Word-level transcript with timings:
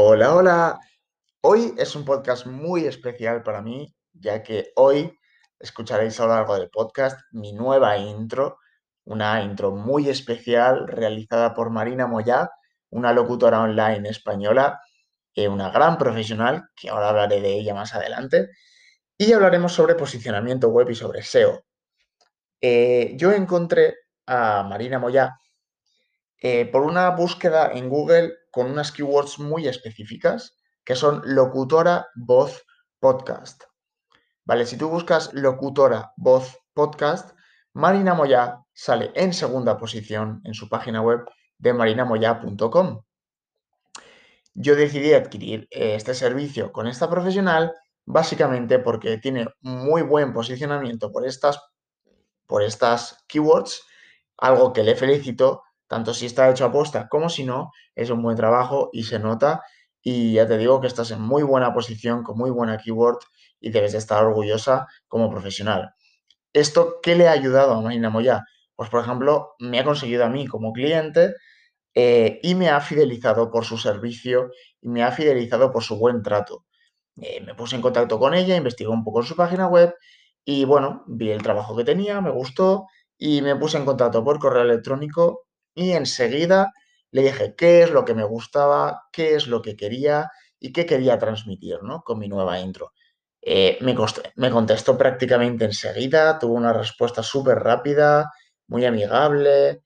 Hola, 0.00 0.32
hola. 0.32 0.80
Hoy 1.40 1.74
es 1.76 1.96
un 1.96 2.04
podcast 2.04 2.46
muy 2.46 2.84
especial 2.84 3.42
para 3.42 3.62
mí, 3.62 3.92
ya 4.12 4.44
que 4.44 4.70
hoy 4.76 5.12
escucharéis 5.58 6.20
a 6.20 6.26
lo 6.26 6.34
largo 6.34 6.54
del 6.54 6.70
podcast 6.70 7.18
mi 7.32 7.52
nueva 7.52 7.96
intro, 7.98 8.58
una 9.06 9.42
intro 9.42 9.72
muy 9.72 10.08
especial 10.08 10.86
realizada 10.86 11.52
por 11.52 11.70
Marina 11.70 12.06
Moyá, 12.06 12.48
una 12.90 13.12
locutora 13.12 13.60
online 13.60 14.08
española, 14.08 14.80
eh, 15.34 15.48
una 15.48 15.70
gran 15.70 15.98
profesional, 15.98 16.68
que 16.76 16.90
ahora 16.90 17.08
hablaré 17.08 17.40
de 17.40 17.54
ella 17.58 17.74
más 17.74 17.92
adelante, 17.92 18.50
y 19.16 19.32
hablaremos 19.32 19.72
sobre 19.72 19.96
posicionamiento 19.96 20.68
web 20.68 20.88
y 20.90 20.94
sobre 20.94 21.24
SEO. 21.24 21.64
Eh, 22.60 23.14
yo 23.16 23.32
encontré 23.32 23.96
a 24.26 24.62
Marina 24.62 25.00
Moyá 25.00 25.40
eh, 26.40 26.66
por 26.66 26.82
una 26.82 27.10
búsqueda 27.10 27.72
en 27.72 27.88
Google 27.88 28.37
con 28.58 28.72
unas 28.72 28.90
keywords 28.90 29.38
muy 29.38 29.68
específicas, 29.68 30.56
que 30.84 30.96
son 30.96 31.22
locutora, 31.24 32.08
voz, 32.16 32.66
podcast. 32.98 33.62
Vale, 34.44 34.66
si 34.66 34.76
tú 34.76 34.88
buscas 34.88 35.32
locutora, 35.32 36.10
voz, 36.16 36.58
podcast, 36.74 37.38
Marina 37.72 38.14
Moya 38.14 38.64
sale 38.72 39.12
en 39.14 39.32
segunda 39.32 39.78
posición 39.78 40.40
en 40.42 40.54
su 40.54 40.68
página 40.68 41.00
web 41.00 41.20
de 41.58 41.72
marinamoya.com. 41.72 43.04
Yo 44.54 44.74
decidí 44.74 45.12
adquirir 45.12 45.68
eh, 45.70 45.94
este 45.94 46.12
servicio 46.12 46.72
con 46.72 46.88
esta 46.88 47.08
profesional 47.08 47.72
básicamente 48.06 48.80
porque 48.80 49.18
tiene 49.18 49.46
muy 49.60 50.02
buen 50.02 50.32
posicionamiento 50.32 51.12
por 51.12 51.24
estas, 51.24 51.60
por 52.48 52.64
estas 52.64 53.24
keywords, 53.28 53.84
algo 54.36 54.72
que 54.72 54.82
le 54.82 54.96
felicito 54.96 55.62
tanto 55.88 56.14
si 56.14 56.26
está 56.26 56.48
hecho 56.50 56.64
a 56.66 56.72
posta 56.72 57.08
como 57.08 57.28
si 57.28 57.44
no, 57.44 57.72
es 57.94 58.10
un 58.10 58.22
buen 58.22 58.36
trabajo 58.36 58.90
y 58.92 59.04
se 59.04 59.18
nota. 59.18 59.62
Y 60.02 60.34
ya 60.34 60.46
te 60.46 60.58
digo 60.58 60.80
que 60.80 60.86
estás 60.86 61.10
en 61.10 61.20
muy 61.20 61.42
buena 61.42 61.74
posición, 61.74 62.22
con 62.22 62.38
muy 62.38 62.50
buena 62.50 62.78
keyword 62.78 63.18
y 63.60 63.70
debes 63.70 63.92
de 63.92 63.98
estar 63.98 64.24
orgullosa 64.24 64.86
como 65.08 65.30
profesional. 65.30 65.94
¿Esto 66.52 67.00
qué 67.02 67.16
le 67.16 67.28
ha 67.28 67.32
ayudado 67.32 67.74
a 67.74 67.80
Marina 67.80 68.10
Moya? 68.10 68.44
Pues, 68.76 68.90
por 68.90 69.00
ejemplo, 69.02 69.54
me 69.58 69.80
ha 69.80 69.84
conseguido 69.84 70.24
a 70.24 70.28
mí 70.28 70.46
como 70.46 70.72
cliente 70.72 71.34
eh, 71.94 72.38
y 72.42 72.54
me 72.54 72.68
ha 72.68 72.80
fidelizado 72.80 73.50
por 73.50 73.64
su 73.64 73.76
servicio 73.78 74.50
y 74.80 74.88
me 74.88 75.02
ha 75.02 75.10
fidelizado 75.10 75.72
por 75.72 75.82
su 75.82 75.98
buen 75.98 76.22
trato. 76.22 76.64
Eh, 77.20 77.40
me 77.40 77.54
puse 77.54 77.76
en 77.76 77.82
contacto 77.82 78.18
con 78.18 78.34
ella, 78.34 78.56
investigué 78.56 78.90
un 78.90 79.02
poco 79.04 79.20
en 79.20 79.26
su 79.26 79.34
página 79.34 79.66
web 79.66 79.94
y 80.44 80.64
bueno, 80.64 81.04
vi 81.08 81.30
el 81.30 81.42
trabajo 81.42 81.76
que 81.76 81.84
tenía, 81.84 82.20
me 82.20 82.30
gustó 82.30 82.86
y 83.18 83.42
me 83.42 83.56
puse 83.56 83.78
en 83.78 83.84
contacto 83.84 84.22
por 84.24 84.38
correo 84.38 84.62
electrónico 84.62 85.47
y 85.78 85.92
enseguida 85.92 86.72
le 87.12 87.22
dije 87.22 87.54
qué 87.56 87.84
es 87.84 87.90
lo 87.92 88.04
que 88.04 88.12
me 88.12 88.24
gustaba, 88.24 89.04
qué 89.12 89.36
es 89.36 89.46
lo 89.46 89.62
que 89.62 89.76
quería 89.76 90.30
y 90.58 90.72
qué 90.72 90.86
quería 90.86 91.18
transmitir 91.18 91.82
¿no? 91.84 92.02
con 92.02 92.18
mi 92.18 92.28
nueva 92.28 92.58
intro. 92.58 92.92
Eh, 93.40 93.78
me, 93.80 93.94
me, 94.34 94.50
contestó 94.50 94.98
prácticamente 94.98 95.64
enseguida, 95.64 96.38
tuvo 96.40 96.54
una 96.54 96.72
respuesta 96.72 97.22
súper 97.22 97.60
rápida, 97.60 98.32
muy 98.66 98.84
amigable. 98.84 99.84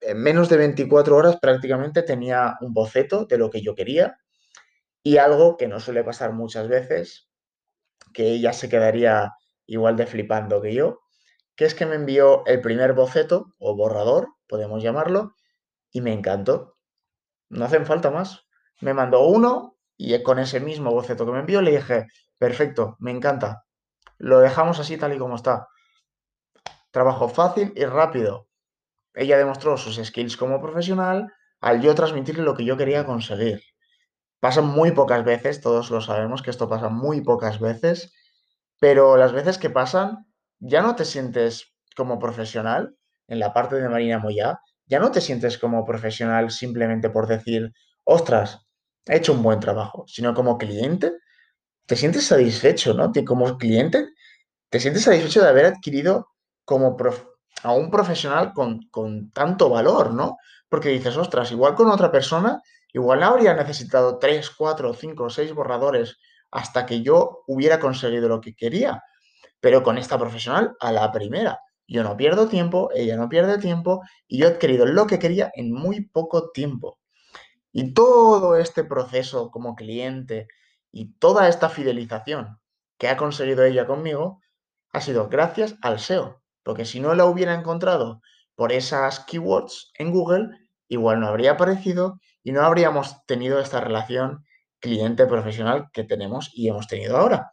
En 0.00 0.18
menos 0.18 0.50
de 0.50 0.58
24 0.58 1.16
horas 1.16 1.38
prácticamente 1.40 2.02
tenía 2.02 2.56
un 2.60 2.74
boceto 2.74 3.24
de 3.24 3.38
lo 3.38 3.48
que 3.48 3.62
yo 3.62 3.74
quería 3.74 4.18
y 5.02 5.16
algo 5.16 5.56
que 5.56 5.66
no 5.66 5.80
suele 5.80 6.04
pasar 6.04 6.34
muchas 6.34 6.68
veces, 6.68 7.30
que 8.12 8.32
ella 8.32 8.52
se 8.52 8.68
quedaría 8.68 9.32
igual 9.64 9.96
de 9.96 10.06
flipando 10.06 10.60
que 10.60 10.74
yo, 10.74 11.05
que 11.56 11.64
es 11.64 11.74
que 11.74 11.86
me 11.86 11.94
envió 11.94 12.44
el 12.46 12.60
primer 12.60 12.92
boceto 12.92 13.54
o 13.58 13.74
borrador, 13.74 14.28
podemos 14.46 14.82
llamarlo, 14.82 15.34
y 15.90 16.02
me 16.02 16.12
encantó. 16.12 16.74
No 17.48 17.64
hacen 17.64 17.86
falta 17.86 18.10
más. 18.10 18.46
Me 18.80 18.92
mandó 18.92 19.26
uno 19.26 19.76
y 19.96 20.22
con 20.22 20.38
ese 20.38 20.60
mismo 20.60 20.90
boceto 20.90 21.24
que 21.24 21.32
me 21.32 21.40
envió 21.40 21.62
le 21.62 21.72
dije, 21.72 22.06
perfecto, 22.38 22.96
me 22.98 23.10
encanta. 23.10 23.64
Lo 24.18 24.40
dejamos 24.40 24.78
así 24.78 24.98
tal 24.98 25.14
y 25.14 25.18
como 25.18 25.36
está. 25.36 25.68
Trabajo 26.90 27.28
fácil 27.28 27.72
y 27.74 27.84
rápido. 27.84 28.48
Ella 29.14 29.38
demostró 29.38 29.78
sus 29.78 29.96
skills 29.96 30.36
como 30.36 30.60
profesional 30.60 31.32
al 31.60 31.80
yo 31.80 31.94
transmitirle 31.94 32.42
lo 32.42 32.54
que 32.54 32.66
yo 32.66 32.76
quería 32.76 33.06
conseguir. 33.06 33.62
Pasa 34.40 34.60
muy 34.60 34.92
pocas 34.92 35.24
veces, 35.24 35.62
todos 35.62 35.90
lo 35.90 36.02
sabemos 36.02 36.42
que 36.42 36.50
esto 36.50 36.68
pasa 36.68 36.90
muy 36.90 37.22
pocas 37.22 37.58
veces, 37.58 38.12
pero 38.78 39.16
las 39.16 39.32
veces 39.32 39.56
que 39.56 39.70
pasan 39.70 40.26
ya 40.58 40.82
no 40.82 40.96
te 40.96 41.04
sientes 41.04 41.72
como 41.96 42.18
profesional 42.18 42.96
en 43.28 43.38
la 43.38 43.52
parte 43.52 43.76
de 43.76 43.88
Marina 43.88 44.18
Moya, 44.18 44.60
ya 44.86 45.00
no 45.00 45.10
te 45.10 45.20
sientes 45.20 45.58
como 45.58 45.84
profesional 45.84 46.50
simplemente 46.50 47.10
por 47.10 47.26
decir, 47.26 47.72
ostras, 48.04 48.60
he 49.06 49.16
hecho 49.16 49.32
un 49.32 49.42
buen 49.42 49.60
trabajo, 49.60 50.04
sino 50.06 50.34
como 50.34 50.58
cliente, 50.58 51.12
te 51.86 51.96
sientes 51.96 52.26
satisfecho, 52.26 52.94
¿no? 52.94 53.12
Como 53.24 53.58
cliente, 53.58 54.08
te 54.68 54.80
sientes 54.80 55.04
satisfecho 55.04 55.42
de 55.42 55.48
haber 55.48 55.66
adquirido 55.66 56.28
como 56.64 56.96
a 57.62 57.72
un 57.72 57.90
profesional 57.90 58.52
con, 58.52 58.80
con 58.90 59.30
tanto 59.30 59.68
valor, 59.68 60.12
¿no? 60.12 60.36
Porque 60.68 60.88
dices, 60.90 61.16
ostras, 61.16 61.50
igual 61.52 61.74
con 61.74 61.88
otra 61.90 62.10
persona, 62.10 62.60
igual 62.92 63.22
habría 63.22 63.54
necesitado 63.54 64.18
3, 64.18 64.50
4, 64.50 64.94
5, 64.94 65.30
seis 65.30 65.52
borradores 65.52 66.18
hasta 66.50 66.86
que 66.86 67.02
yo 67.02 67.44
hubiera 67.46 67.78
conseguido 67.78 68.28
lo 68.28 68.40
que 68.40 68.54
quería 68.54 69.02
pero 69.60 69.82
con 69.82 69.98
esta 69.98 70.18
profesional 70.18 70.76
a 70.80 70.92
la 70.92 71.12
primera. 71.12 71.60
Yo 71.88 72.02
no 72.02 72.16
pierdo 72.16 72.48
tiempo, 72.48 72.90
ella 72.94 73.16
no 73.16 73.28
pierde 73.28 73.58
tiempo 73.58 74.02
y 74.26 74.38
yo 74.38 74.48
he 74.48 74.50
adquirido 74.50 74.86
lo 74.86 75.06
que 75.06 75.18
quería 75.18 75.50
en 75.54 75.72
muy 75.72 76.06
poco 76.06 76.50
tiempo. 76.50 76.98
Y 77.72 77.92
todo 77.94 78.56
este 78.56 78.84
proceso 78.84 79.50
como 79.50 79.74
cliente 79.74 80.48
y 80.90 81.12
toda 81.18 81.48
esta 81.48 81.68
fidelización 81.68 82.58
que 82.98 83.08
ha 83.08 83.16
conseguido 83.16 83.64
ella 83.64 83.86
conmigo 83.86 84.40
ha 84.92 85.00
sido 85.00 85.28
gracias 85.28 85.76
al 85.82 86.00
SEO. 86.00 86.42
Porque 86.62 86.84
si 86.84 86.98
no 87.00 87.14
la 87.14 87.26
hubiera 87.26 87.54
encontrado 87.54 88.20
por 88.56 88.72
esas 88.72 89.20
keywords 89.20 89.92
en 89.98 90.10
Google, 90.10 90.48
igual 90.88 91.20
no 91.20 91.28
habría 91.28 91.52
aparecido 91.52 92.18
y 92.42 92.52
no 92.52 92.62
habríamos 92.62 93.24
tenido 93.26 93.60
esta 93.60 93.80
relación 93.80 94.44
cliente-profesional 94.80 95.88
que 95.92 96.04
tenemos 96.04 96.50
y 96.54 96.68
hemos 96.68 96.88
tenido 96.88 97.16
ahora. 97.16 97.52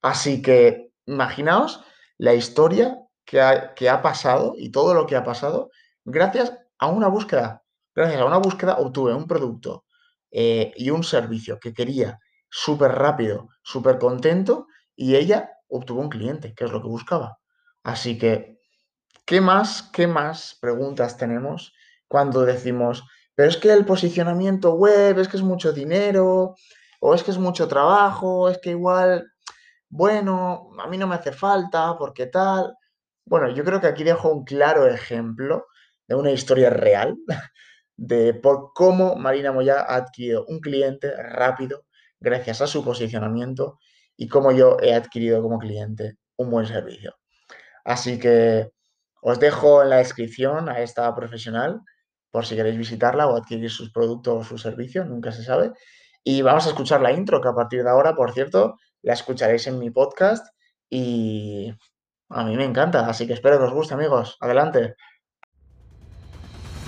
Así 0.00 0.42
que 0.42 0.87
imaginaos 1.08 1.82
la 2.18 2.34
historia 2.34 2.98
que 3.24 3.40
ha, 3.40 4.02
pasado 4.02 4.54
y 4.56 4.70
todo 4.70 4.94
lo 4.94 5.06
que 5.06 5.16
ha 5.16 5.24
pasado 5.24 5.70
gracias 6.04 6.52
a 6.78 6.86
una 6.86 7.08
búsqueda. 7.08 7.62
Gracias 7.94 8.20
a 8.20 8.24
una 8.24 8.38
búsqueda 8.38 8.78
obtuve 8.78 9.12
un 9.12 9.26
producto 9.26 9.84
eh, 10.30 10.72
y 10.76 10.90
un 10.90 11.02
servicio 11.02 11.58
que 11.58 11.74
quería 11.74 12.18
súper 12.48 12.92
rápido, 12.92 13.48
súper 13.62 13.98
contento 13.98 14.66
y 14.96 15.16
ella 15.16 15.50
obtuvo 15.68 16.00
un 16.00 16.08
cliente, 16.08 16.54
que 16.54 16.64
es 16.64 16.72
lo 16.72 16.80
que 16.80 16.88
buscaba. 16.88 17.38
Así 17.82 18.18
que, 18.18 18.60
¿qué 19.26 19.40
más, 19.40 19.90
qué 19.92 20.06
más 20.06 20.56
preguntas 20.60 21.16
tenemos 21.16 21.74
cuando 22.06 22.44
decimos, 22.44 23.04
pero 23.34 23.50
es 23.50 23.58
que 23.58 23.72
el 23.72 23.84
posicionamiento 23.84 24.72
web 24.72 25.18
es 25.18 25.28
que 25.28 25.36
es 25.36 25.42
mucho 25.42 25.72
dinero, 25.72 26.54
o 27.00 27.14
es 27.14 27.22
que 27.22 27.30
es 27.30 27.38
mucho 27.38 27.68
trabajo, 27.68 28.48
es 28.48 28.58
que 28.58 28.70
igual 28.70 29.30
bueno, 29.90 30.70
a 30.78 30.88
mí 30.88 30.98
no 30.98 31.06
me 31.06 31.14
hace 31.16 31.32
falta, 31.32 31.96
porque 31.98 32.26
tal. 32.26 32.74
Bueno, 33.26 33.50
yo 33.50 33.64
creo 33.64 33.80
que 33.80 33.86
aquí 33.88 34.04
dejo 34.04 34.30
un 34.32 34.44
claro 34.44 34.86
ejemplo 34.86 35.66
de 36.06 36.14
una 36.14 36.30
historia 36.32 36.70
real 36.70 37.16
de 37.96 38.34
por 38.34 38.72
cómo 38.74 39.16
Marina 39.16 39.52
Moya 39.52 39.80
ha 39.80 39.96
adquirido 39.96 40.44
un 40.48 40.60
cliente 40.60 41.12
rápido 41.16 41.84
gracias 42.20 42.60
a 42.62 42.66
su 42.66 42.84
posicionamiento 42.84 43.78
y 44.16 44.28
cómo 44.28 44.52
yo 44.52 44.78
he 44.82 44.94
adquirido 44.94 45.42
como 45.42 45.58
cliente 45.58 46.16
un 46.36 46.50
buen 46.50 46.66
servicio. 46.66 47.14
Así 47.84 48.18
que 48.18 48.70
os 49.22 49.40
dejo 49.40 49.82
en 49.82 49.90
la 49.90 49.96
descripción 49.98 50.68
a 50.68 50.80
esta 50.80 51.14
profesional 51.14 51.80
por 52.30 52.46
si 52.46 52.56
queréis 52.56 52.78
visitarla 52.78 53.26
o 53.26 53.36
adquirir 53.36 53.70
sus 53.70 53.90
productos 53.90 54.36
o 54.36 54.48
su 54.48 54.58
servicio, 54.58 55.04
nunca 55.04 55.32
se 55.32 55.42
sabe. 55.42 55.72
Y 56.24 56.42
vamos 56.42 56.66
a 56.66 56.70
escuchar 56.70 57.00
la 57.00 57.12
intro, 57.12 57.40
que 57.40 57.48
a 57.48 57.54
partir 57.54 57.82
de 57.82 57.90
ahora, 57.90 58.14
por 58.14 58.32
cierto, 58.32 58.78
la 59.02 59.14
escucharéis 59.14 59.66
en 59.66 59.78
mi 59.78 59.90
podcast 59.90 60.46
y 60.90 61.72
a 62.30 62.44
mí 62.44 62.56
me 62.56 62.64
encanta, 62.64 63.06
así 63.08 63.26
que 63.26 63.32
espero 63.32 63.58
que 63.58 63.64
os 63.64 63.72
guste 63.72 63.94
amigos. 63.94 64.36
Adelante. 64.40 64.96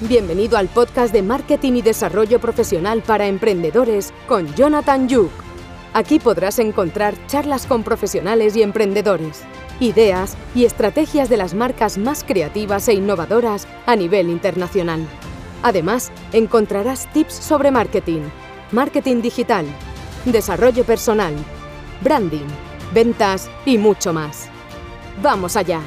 Bienvenido 0.00 0.58
al 0.58 0.68
podcast 0.68 1.12
de 1.12 1.22
Marketing 1.22 1.72
y 1.74 1.82
Desarrollo 1.82 2.38
Profesional 2.38 3.02
para 3.02 3.26
Emprendedores 3.26 4.12
con 4.28 4.54
Jonathan 4.54 5.08
Yuk. 5.08 5.30
Aquí 5.94 6.18
podrás 6.18 6.58
encontrar 6.58 7.14
charlas 7.26 7.66
con 7.66 7.82
profesionales 7.82 8.54
y 8.56 8.62
emprendedores, 8.62 9.42
ideas 9.80 10.36
y 10.54 10.66
estrategias 10.66 11.30
de 11.30 11.38
las 11.38 11.54
marcas 11.54 11.96
más 11.96 12.24
creativas 12.24 12.88
e 12.88 12.92
innovadoras 12.92 13.66
a 13.86 13.96
nivel 13.96 14.28
internacional. 14.28 15.06
Además, 15.62 16.12
encontrarás 16.32 17.10
tips 17.14 17.32
sobre 17.32 17.70
marketing, 17.70 18.28
marketing 18.72 19.22
digital, 19.22 19.66
desarrollo 20.24 20.84
personal, 20.84 21.34
branding, 22.00 22.46
ventas 22.92 23.48
y 23.64 23.78
mucho 23.78 24.12
más. 24.12 24.48
¡Vamos 25.22 25.56
allá! 25.56 25.80